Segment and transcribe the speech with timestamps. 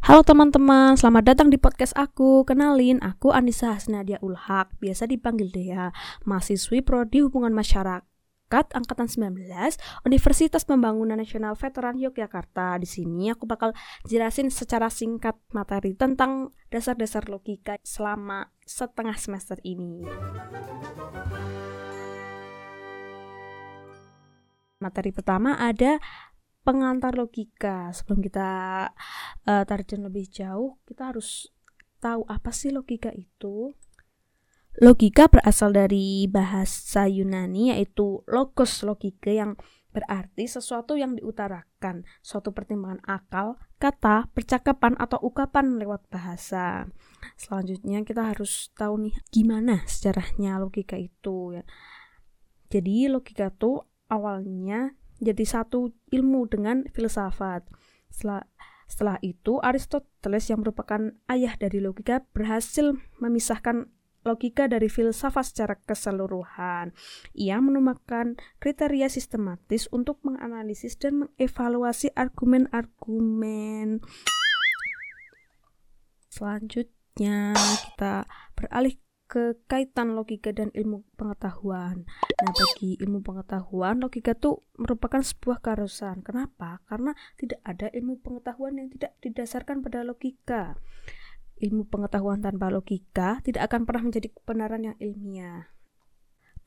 [0.00, 2.48] Halo teman-teman, selamat datang di podcast aku.
[2.48, 5.92] Kenalin, aku Anissa Hasnadia Ulhak, biasa dipanggil Dea,
[6.24, 8.08] mahasiswi Prodi Hubungan Masyarakat
[8.72, 9.44] angkatan 19
[10.08, 12.80] Universitas Pembangunan Nasional Veteran Yogyakarta.
[12.80, 13.76] Di sini aku bakal
[14.08, 20.08] jelasin secara singkat materi tentang dasar-dasar logika selama setengah semester ini.
[24.80, 26.00] Materi pertama ada
[26.62, 27.92] pengantar logika.
[27.92, 28.50] Sebelum kita
[29.46, 31.50] uh, tarik lebih jauh, kita harus
[32.00, 33.72] tahu apa sih logika itu.
[34.80, 39.58] Logika berasal dari bahasa Yunani yaitu logos logika yang
[39.90, 46.86] berarti sesuatu yang diutarakan, suatu pertimbangan akal, kata, percakapan atau ukapan lewat bahasa.
[47.34, 51.66] Selanjutnya kita harus tahu nih gimana sejarahnya logika itu ya.
[52.70, 57.68] Jadi logika itu awalnya jadi satu ilmu dengan filsafat.
[58.08, 58.48] Setelah,
[58.88, 63.92] setelah itu Aristoteles yang merupakan ayah dari logika berhasil memisahkan
[64.24, 66.92] logika dari filsafat secara keseluruhan.
[67.32, 74.04] Ia menemukan kriteria sistematis untuk menganalisis dan mengevaluasi argumen-argumen.
[76.30, 79.00] Selanjutnya kita beralih
[79.30, 82.02] ke kaitan logika dan ilmu pengetahuan.
[82.42, 86.26] Nah, bagi ilmu pengetahuan, logika itu merupakan sebuah keharusan.
[86.26, 86.82] Kenapa?
[86.90, 90.74] Karena tidak ada ilmu pengetahuan yang tidak didasarkan pada logika.
[91.62, 95.70] Ilmu pengetahuan tanpa logika tidak akan pernah menjadi kebenaran yang ilmiah.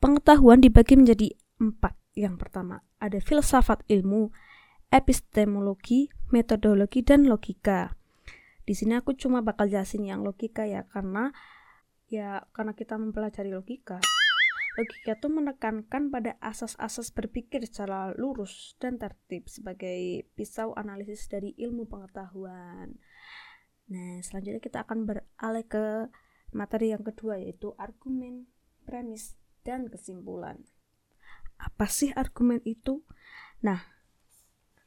[0.00, 1.92] Pengetahuan dibagi menjadi empat.
[2.16, 4.32] Yang pertama, ada filsafat ilmu,
[4.88, 7.92] epistemologi, metodologi, dan logika.
[8.64, 11.36] Di sini aku cuma bakal jelasin yang logika ya, karena
[12.14, 13.98] ya karena kita mempelajari logika.
[14.74, 21.86] Logika itu menekankan pada asas-asas berpikir secara lurus dan tertib sebagai pisau analisis dari ilmu
[21.86, 22.98] pengetahuan.
[23.90, 26.10] Nah selanjutnya kita akan beralih ke
[26.50, 28.50] materi yang kedua yaitu argumen
[28.82, 30.58] premis dan kesimpulan.
[31.58, 33.06] Apa sih argumen itu?
[33.62, 33.78] Nah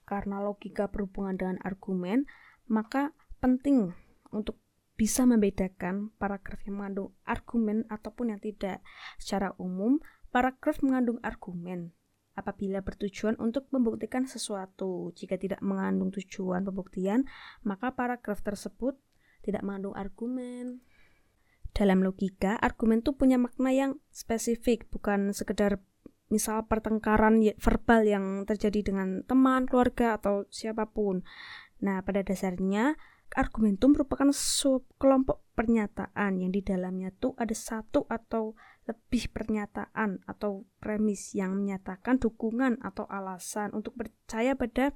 [0.03, 2.27] karena logika berhubungan dengan argumen
[2.67, 3.95] maka penting
[4.35, 4.59] untuk
[4.97, 8.81] bisa membedakan paragraf yang mengandung argumen ataupun yang tidak.
[9.21, 10.01] Secara umum,
[10.33, 11.93] paragraf mengandung argumen
[12.37, 15.13] apabila bertujuan untuk membuktikan sesuatu.
[15.17, 17.25] Jika tidak mengandung tujuan pembuktian,
[17.65, 18.97] maka paragraf tersebut
[19.41, 20.85] tidak mengandung argumen.
[21.73, 25.77] Dalam logika, argumen itu punya makna yang spesifik, bukan sekedar
[26.27, 31.21] misal pertengkaran ya, verbal yang terjadi dengan teman, keluarga, atau siapa pun.
[31.81, 32.97] Nah, pada dasarnya,
[33.35, 34.29] argumentum merupakan
[34.95, 38.53] kelompok pernyataan yang di dalamnya tuh ada satu atau
[38.87, 44.95] lebih pernyataan atau premis yang menyatakan dukungan atau alasan untuk percaya pada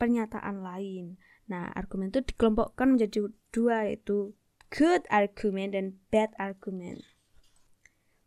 [0.00, 1.20] pernyataan lain.
[1.46, 4.34] Nah, argumen itu dikelompokkan menjadi dua yaitu
[4.72, 7.04] good argument dan bad argument.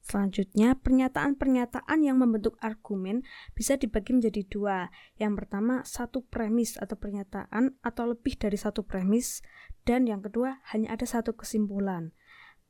[0.05, 3.25] Selanjutnya, pernyataan-pernyataan yang membentuk argumen
[3.57, 4.93] bisa dibagi menjadi dua.
[5.17, 9.41] Yang pertama, satu premis atau pernyataan atau lebih dari satu premis.
[9.81, 12.13] Dan yang kedua, hanya ada satu kesimpulan.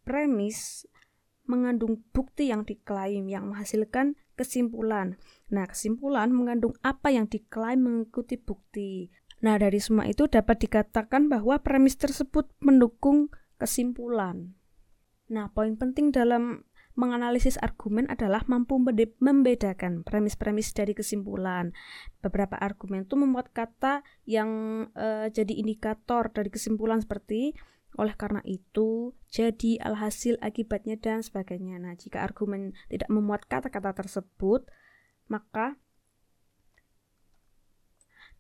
[0.08, 0.88] Premis
[1.44, 5.20] mengandung bukti yang diklaim yang menghasilkan kesimpulan.
[5.52, 9.12] Nah, kesimpulan mengandung apa yang diklaim mengikuti bukti.
[9.44, 13.28] Nah, dari semua itu dapat dikatakan bahwa premis tersebut mendukung
[13.60, 14.56] kesimpulan.
[15.28, 16.64] Nah, poin penting dalam
[16.96, 18.80] menganalisis argumen adalah mampu
[19.20, 21.76] membedakan premis-premis dari kesimpulan.
[22.24, 24.50] Beberapa argumen itu membuat kata yang
[24.96, 27.52] uh, jadi indikator dari kesimpulan seperti
[27.96, 31.80] oleh karena itu, jadi, alhasil, akibatnya, dan sebagainya.
[31.80, 34.68] Nah, jika argumen tidak memuat kata-kata tersebut,
[35.32, 35.80] maka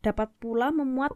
[0.03, 1.15] dapat pula memuat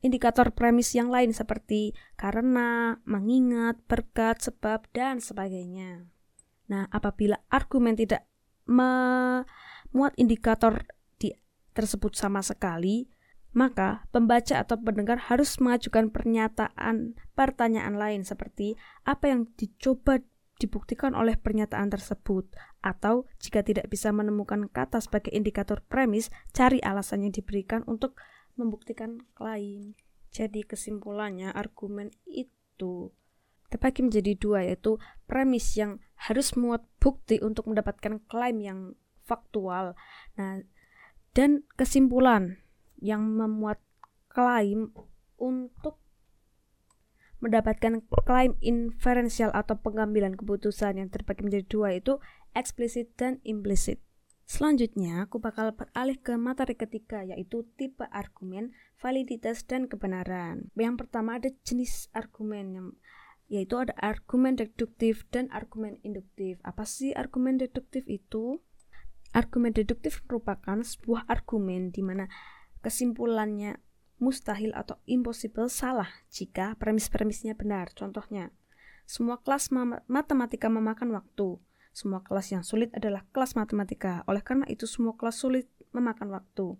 [0.00, 6.13] indikator premis yang lain seperti karena, mengingat, berkat, sebab, dan sebagainya.
[6.68, 8.24] Nah, apabila argumen tidak
[8.64, 10.88] memuat indikator
[11.20, 11.32] di
[11.76, 13.08] tersebut sama sekali,
[13.54, 18.74] maka pembaca atau pendengar harus mengajukan pernyataan pertanyaan lain seperti
[19.06, 20.18] apa yang dicoba
[20.58, 22.46] dibuktikan oleh pernyataan tersebut
[22.82, 28.18] atau jika tidak bisa menemukan kata sebagai indikator premis, cari alasan yang diberikan untuk
[28.54, 29.98] membuktikan klaim.
[30.34, 33.14] Jadi kesimpulannya argumen itu
[33.74, 38.94] terbagi menjadi dua yaitu premis yang harus muat bukti untuk mendapatkan klaim yang
[39.26, 39.98] faktual.
[40.38, 40.62] Nah,
[41.34, 42.62] dan kesimpulan
[43.02, 43.82] yang memuat
[44.30, 44.94] klaim
[45.34, 45.98] untuk
[47.42, 52.22] mendapatkan klaim inferensial atau pengambilan keputusan yang terbagi menjadi dua itu
[52.54, 53.98] eksplisit dan implisit.
[54.44, 60.68] Selanjutnya, aku bakal beralih ke materi ketiga, yaitu tipe argumen, validitas, dan kebenaran.
[60.76, 62.88] Yang pertama ada jenis argumen yang
[63.54, 66.58] yaitu ada argumen deduktif dan argumen induktif.
[66.66, 68.58] Apa sih argumen deduktif itu?
[69.30, 72.26] Argumen deduktif merupakan sebuah argumen di mana
[72.82, 73.78] kesimpulannya
[74.18, 77.94] mustahil atau impossible salah jika premis-premisnya benar.
[77.94, 78.50] Contohnya,
[79.06, 79.70] semua kelas
[80.10, 81.62] matematika memakan waktu.
[81.94, 84.26] Semua kelas yang sulit adalah kelas matematika.
[84.26, 86.74] Oleh karena itu, semua kelas sulit memakan waktu.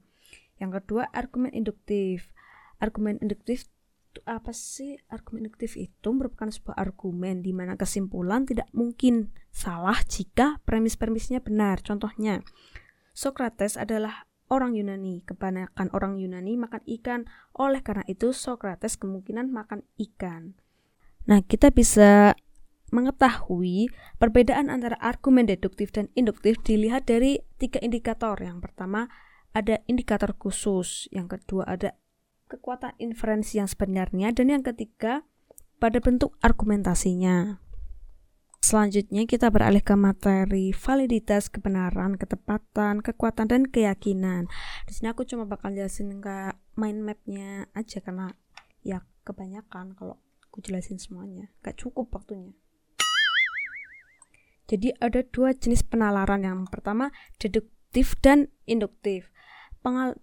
[0.59, 2.35] Yang kedua, argumen induktif.
[2.83, 3.71] Argumen induktif
[4.15, 4.95] itu apa sih?
[5.11, 11.83] Argumen induktif itu merupakan sebuah argumen di mana kesimpulan tidak mungkin salah jika premis-premisnya benar.
[11.83, 12.47] Contohnya,
[13.11, 15.27] Socrates adalah orang Yunani.
[15.27, 17.27] Kebanyakan orang Yunani makan ikan.
[17.59, 20.55] Oleh karena itu, Socrates kemungkinan makan ikan.
[21.27, 22.39] Nah, kita bisa
[22.95, 23.91] mengetahui
[24.23, 28.39] perbedaan antara argumen deduktif dan induktif dilihat dari tiga indikator.
[28.39, 29.11] Yang pertama
[29.51, 31.99] ada indikator khusus, yang kedua ada
[32.55, 35.27] kekuatan inferensi yang sebenarnya, dan yang ketiga
[35.83, 37.59] pada bentuk argumentasinya.
[38.65, 44.49] Selanjutnya kita beralih ke materi validitas, kebenaran, ketepatan, kekuatan, dan keyakinan.
[44.89, 48.33] Di sini aku cuma bakal jelasin ke mind mapnya aja karena
[48.81, 50.17] ya kebanyakan kalau
[50.49, 52.57] aku jelasin semuanya, gak cukup waktunya.
[54.65, 56.41] Jadi ada dua jenis penalaran.
[56.41, 59.29] Yang pertama deduktif dan induktif.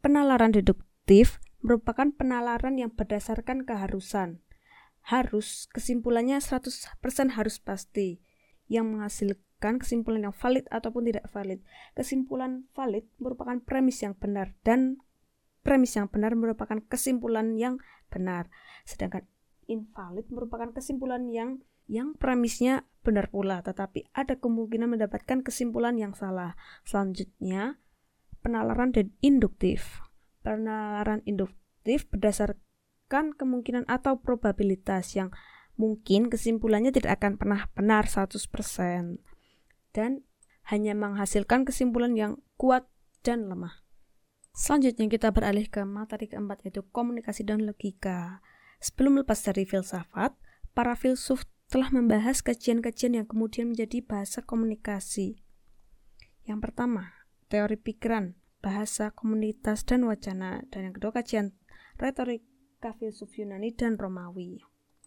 [0.01, 4.41] Penalaran deduktif merupakan penalaran yang berdasarkan keharusan.
[5.01, 6.93] Harus kesimpulannya 100%
[7.33, 8.21] harus pasti
[8.69, 11.59] yang menghasilkan kesimpulan yang valid ataupun tidak valid.
[11.97, 15.01] Kesimpulan valid merupakan premis yang benar dan
[15.65, 17.81] premis yang benar merupakan kesimpulan yang
[18.13, 18.49] benar.
[18.85, 19.25] Sedangkan
[19.69, 26.55] invalid merupakan kesimpulan yang yang premisnya benar pula, tetapi ada kemungkinan mendapatkan kesimpulan yang salah.
[26.87, 27.81] Selanjutnya,
[28.39, 29.99] penalaran dan induktif.
[30.41, 35.29] Penalaran induktif berdasarkan kemungkinan atau probabilitas yang
[35.77, 38.37] mungkin kesimpulannya tidak akan pernah benar 100%
[39.95, 40.21] dan
[40.69, 42.85] hanya menghasilkan kesimpulan yang kuat
[43.25, 43.81] dan lemah.
[44.51, 48.43] Selanjutnya kita beralih ke materi keempat yaitu komunikasi dan logika.
[48.83, 50.35] Sebelum lepas dari filsafat,
[50.75, 55.39] para filsuf telah membahas kajian-kajian yang kemudian menjadi bahasa komunikasi.
[56.43, 57.15] Yang pertama,
[57.47, 60.61] teori pikiran, bahasa, komunitas, dan wacana.
[60.69, 61.51] Dan yang kedua, kajian
[61.97, 64.61] retorika filsuf Yunani dan Romawi.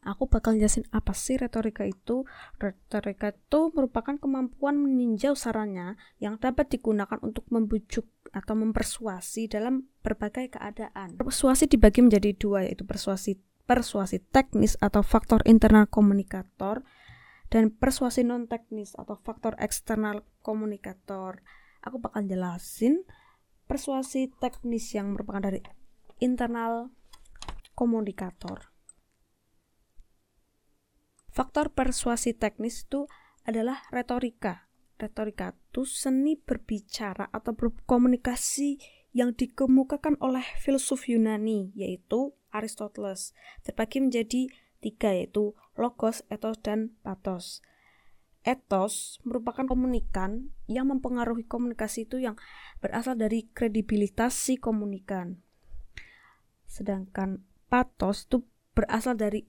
[0.04, 2.28] Aku bakal jelasin apa sih retorika itu.
[2.60, 8.04] Retorika itu merupakan kemampuan meninjau sarannya yang dapat digunakan untuk membujuk
[8.36, 11.16] atau mempersuasi dalam berbagai keadaan.
[11.16, 16.84] Persuasi dibagi menjadi dua, yaitu persuasi persuasi teknis atau faktor internal komunikator
[17.48, 21.40] dan persuasi non teknis atau faktor eksternal komunikator.
[21.80, 23.08] Aku bakal jelasin
[23.64, 25.60] persuasi teknis yang merupakan dari
[26.20, 26.92] internal
[27.74, 28.70] komunikator.
[31.34, 33.10] Faktor persuasi teknis itu
[33.42, 34.70] adalah retorika.
[34.94, 38.78] Retorika itu seni berbicara atau berkomunikasi
[39.10, 43.34] yang dikemukakan oleh filsuf Yunani, yaitu Aristoteles
[43.66, 44.46] terbagi menjadi
[44.78, 47.58] tiga yaitu logos, etos, dan patos.
[48.44, 52.36] Etos merupakan komunikan yang mempengaruhi komunikasi itu yang
[52.84, 55.40] berasal dari kredibilitas si komunikan.
[56.68, 57.40] Sedangkan
[57.72, 58.44] patos itu
[58.76, 59.48] berasal dari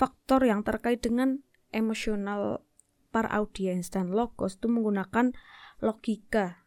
[0.00, 1.44] faktor yang terkait dengan
[1.76, 2.64] emosional
[3.12, 5.36] para audiens dan logos itu menggunakan
[5.84, 6.66] logika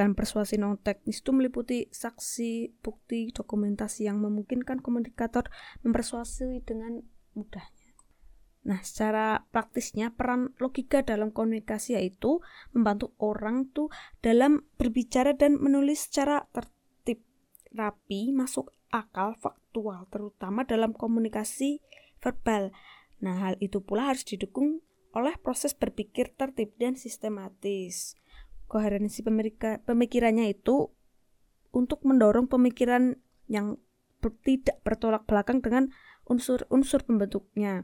[0.00, 5.52] Gerakan persuasi non teknis itu meliputi saksi, bukti, dokumentasi yang memungkinkan komunikator
[5.84, 7.04] mempersuasi dengan
[7.36, 7.79] mudahnya.
[8.60, 12.44] Nah, secara praktisnya peran logika dalam komunikasi yaitu
[12.76, 13.88] membantu orang tuh
[14.20, 17.24] dalam berbicara dan menulis secara tertib,
[17.72, 21.80] rapi, masuk akal, faktual, terutama dalam komunikasi
[22.20, 22.68] verbal.
[23.24, 24.84] Nah, hal itu pula harus didukung
[25.16, 28.20] oleh proses berpikir tertib dan sistematis
[28.70, 29.26] koherensi
[29.82, 30.94] pemikirannya itu
[31.74, 33.18] untuk mendorong pemikiran
[33.50, 33.82] yang
[34.46, 35.90] tidak bertolak belakang dengan
[36.30, 37.82] unsur-unsur pembentuknya.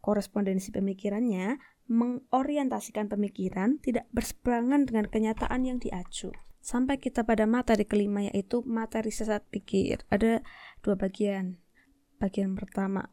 [0.00, 6.30] Korespondensi pemikirannya mengorientasikan pemikiran tidak berseberangan dengan kenyataan yang diacu.
[6.58, 10.04] Sampai kita pada materi kelima yaitu materi sesat pikir.
[10.12, 10.44] Ada
[10.84, 11.58] dua bagian.
[12.20, 13.08] Bagian pertama.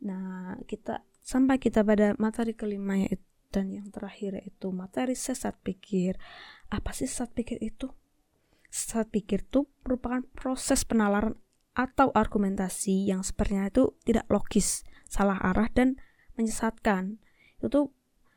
[0.00, 6.16] Nah, kita sampai kita pada materi kelima yaitu dan yang terakhir yaitu materi sesat pikir.
[6.70, 7.90] Apa sih sesat pikir itu?
[8.70, 11.34] Sesat pikir itu merupakan proses penalaran
[11.74, 15.98] atau argumentasi yang sebenarnya itu tidak logis, salah arah dan
[16.38, 17.18] menyesatkan.
[17.58, 17.90] Itu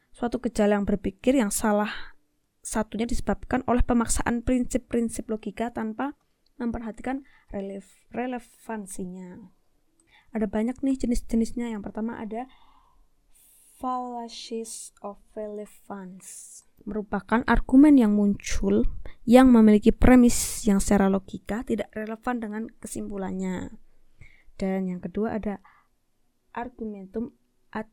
[0.09, 2.17] suatu gejala yang berpikir yang salah
[2.65, 6.17] satunya disebabkan oleh pemaksaan prinsip-prinsip logika tanpa
[6.57, 7.21] memperhatikan
[7.53, 9.53] relef relevansinya.
[10.33, 11.69] Ada banyak nih jenis-jenisnya.
[11.69, 12.49] Yang pertama ada
[13.77, 18.83] fallacies of relevance merupakan argumen yang muncul
[19.23, 23.71] yang memiliki premis yang secara logika tidak relevan dengan kesimpulannya.
[24.59, 25.63] Dan yang kedua ada
[26.53, 27.33] argumentum
[27.73, 27.89] ad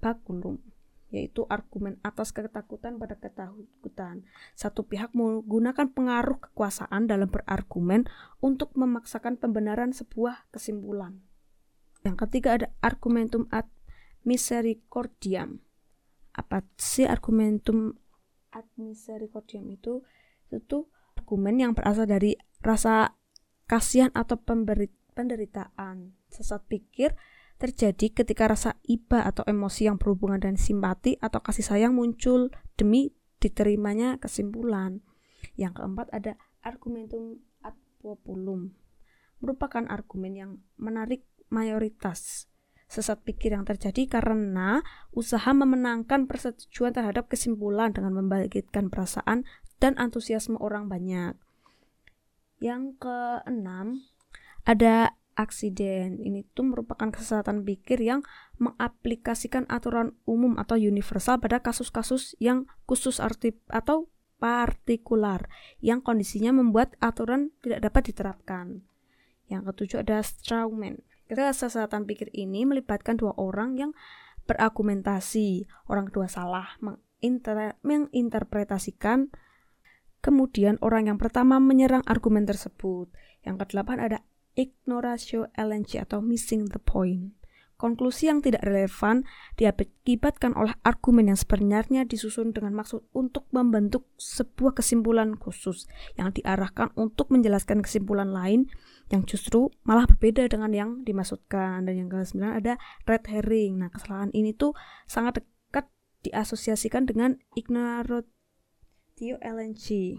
[0.00, 0.62] baculum
[1.14, 4.26] yaitu argumen atas ketakutan pada ketakutan.
[4.58, 8.10] Satu pihak menggunakan pengaruh kekuasaan dalam berargumen
[8.42, 11.22] untuk memaksakan pembenaran sebuah kesimpulan.
[12.02, 13.70] Yang ketiga ada argumentum ad
[14.26, 15.62] misericordiam
[16.36, 17.96] apa sih argumentum
[18.52, 20.04] ad misericordiam itu
[20.52, 23.16] itu argumen yang berasal dari rasa
[23.64, 24.36] kasihan atau
[25.16, 27.16] penderitaan sesat pikir
[27.56, 33.16] terjadi ketika rasa iba atau emosi yang berhubungan dengan simpati atau kasih sayang muncul demi
[33.40, 35.00] diterimanya kesimpulan.
[35.56, 38.76] Yang keempat ada argumentum ad populum,
[39.40, 42.50] merupakan argumen yang menarik mayoritas
[42.86, 44.78] sesat pikir yang terjadi karena
[45.10, 49.42] usaha memenangkan persetujuan terhadap kesimpulan dengan membangkitkan perasaan
[49.82, 51.34] dan antusiasme orang banyak.
[52.62, 54.06] Yang keenam,
[54.64, 56.18] ada aksiden.
[56.18, 58.24] Ini tuh merupakan kesesatan pikir yang
[58.58, 65.48] mengaplikasikan aturan umum atau universal pada kasus-kasus yang khusus arti atau partikular
[65.80, 68.66] yang kondisinya membuat aturan tidak dapat diterapkan.
[69.46, 73.90] Yang ketujuh ada strawman Kesesatan pikir ini melibatkan dua orang yang
[74.46, 75.66] berargumentasi.
[75.90, 79.34] Orang kedua salah menginter menginterpretasikan.
[80.22, 83.10] Kemudian orang yang pertama menyerang argumen tersebut.
[83.42, 84.18] Yang kedelapan ada
[84.56, 87.36] ignoratio elenchi atau missing the point.
[87.76, 89.28] Konklusi yang tidak relevan
[89.60, 95.84] diakibatkan oleh argumen yang sebenarnya disusun dengan maksud untuk membentuk sebuah kesimpulan khusus
[96.16, 98.72] yang diarahkan untuk menjelaskan kesimpulan lain
[99.12, 101.84] yang justru malah berbeda dengan yang dimaksudkan.
[101.84, 103.84] Dan yang ke-9 ada red herring.
[103.84, 104.72] Nah, kesalahan ini tuh
[105.04, 105.92] sangat dekat
[106.24, 110.16] diasosiasikan dengan ignoratio elenchi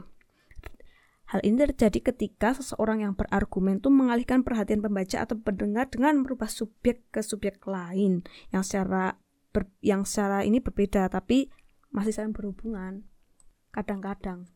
[1.28, 6.48] Hal ini terjadi ketika seseorang yang berargumen itu mengalihkan perhatian pembaca atau pendengar dengan merubah
[6.48, 8.24] subjek ke subjek lain
[8.56, 9.20] yang secara
[9.52, 11.52] ber, yang secara ini berbeda tapi
[11.92, 13.04] masih saling berhubungan.
[13.76, 14.48] Kadang-kadang.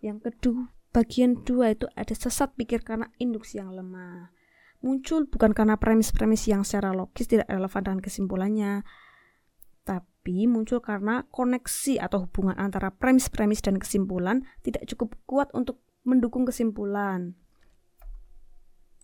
[0.00, 4.32] Yang kedua, bagian dua itu ada sesat pikir karena induksi yang lemah.
[4.80, 8.72] Muncul bukan karena premis-premis yang secara logis tidak relevan dengan kesimpulannya,
[10.28, 16.44] tapi muncul karena koneksi atau hubungan antara premis-premis dan kesimpulan tidak cukup kuat untuk mendukung
[16.44, 17.32] kesimpulan.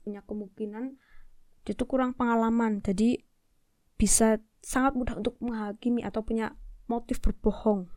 [0.04, 1.00] Punya kemungkinan
[1.64, 3.24] itu kurang pengalaman, jadi
[3.96, 6.60] bisa sangat mudah untuk menghakimi atau punya
[6.92, 7.88] motif berbohong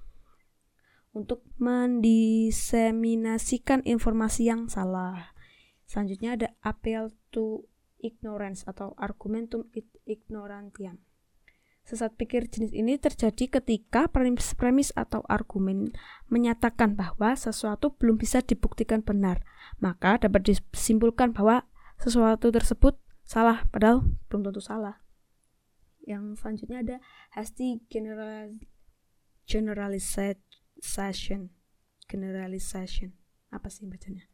[1.12, 5.36] untuk mendiseminasikan informasi yang salah.
[5.84, 7.68] Selanjutnya ada appeal to
[8.00, 9.68] ignorance atau argumentum
[10.08, 11.07] ignorantiam.
[11.88, 15.96] Sesat pikir jenis ini terjadi ketika premis-premis atau argumen
[16.28, 19.40] menyatakan bahwa sesuatu belum bisa dibuktikan benar,
[19.80, 21.64] maka dapat disimpulkan bahwa
[21.96, 25.00] sesuatu tersebut salah, padahal belum tentu salah.
[26.04, 26.98] Yang selanjutnya ada
[27.32, 28.60] hasty general
[29.48, 31.56] generalization.
[32.12, 33.16] Generalization.
[33.48, 34.28] Apa sih bacanya?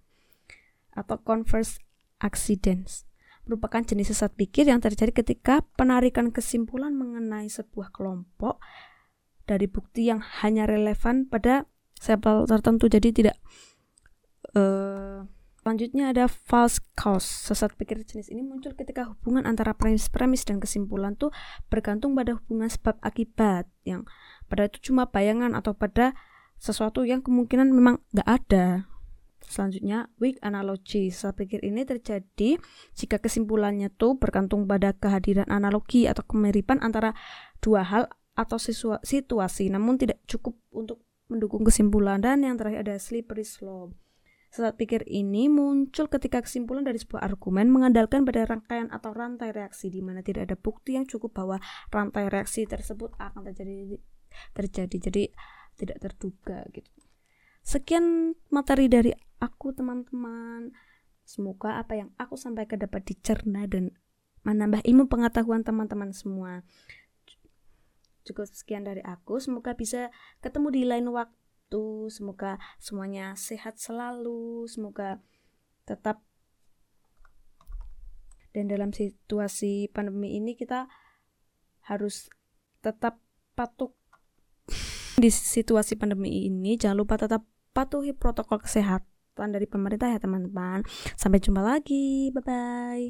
[0.97, 1.77] Atau converse
[2.17, 3.05] accidents
[3.43, 8.63] merupakan jenis sesat pikir yang terjadi ketika penarikan kesimpulan mengenai sebuah kelompok
[9.43, 11.67] dari bukti yang hanya relevan pada
[11.99, 13.35] sampel tertentu jadi tidak
[14.55, 15.27] uh,
[15.63, 17.23] Selanjutnya ada false cause.
[17.23, 21.31] Sesat pikir jenis ini muncul ketika hubungan antara premis-premis dan kesimpulan tuh
[21.71, 24.03] bergantung pada hubungan sebab akibat yang
[24.51, 26.19] pada itu cuma bayangan atau pada
[26.59, 28.91] sesuatu yang kemungkinan memang nggak ada.
[29.47, 31.11] Selanjutnya, weak analogy.
[31.11, 32.57] Saya pikir ini terjadi
[32.95, 37.13] jika kesimpulannya tuh bergantung pada kehadiran analogi atau kemiripan antara
[37.59, 38.57] dua hal atau
[39.03, 42.23] situasi, namun tidak cukup untuk mendukung kesimpulan.
[42.23, 43.93] Dan yang terakhir ada slippery slope.
[44.53, 49.89] Saat pikir ini muncul ketika kesimpulan dari sebuah argumen mengandalkan pada rangkaian atau rantai reaksi
[49.89, 51.57] di mana tidak ada bukti yang cukup bahwa
[51.89, 53.97] rantai reaksi tersebut akan terjadi
[54.53, 55.23] terjadi jadi
[55.73, 57.02] tidak terduga gitu.
[57.63, 60.75] Sekian materi dari aku teman-teman.
[61.23, 63.95] Semoga apa yang aku sampaikan dapat dicerna dan
[64.43, 66.67] menambah ilmu pengetahuan teman-teman semua.
[68.27, 69.39] Cukup sekian dari aku.
[69.39, 70.11] Semoga bisa
[70.43, 72.11] ketemu di lain waktu.
[72.11, 74.67] Semoga semuanya sehat selalu.
[74.67, 75.23] Semoga
[75.87, 76.23] tetap
[78.53, 80.85] dan dalam situasi pandemi ini kita
[81.89, 82.29] harus
[82.85, 83.17] tetap
[83.57, 83.89] patuh
[85.17, 87.41] di situasi pandemi ini jangan lupa tetap
[87.73, 90.85] patuhi protokol kesehatan dari pemerintah ya teman-teman.
[91.17, 92.29] Sampai jumpa lagi.
[92.31, 93.09] Bye bye